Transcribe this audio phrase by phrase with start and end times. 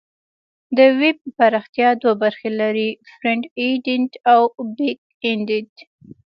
[0.77, 4.41] د ویب پراختیا دوه برخې لري: فرنټ اینډ او
[4.77, 5.73] بیک اینډ.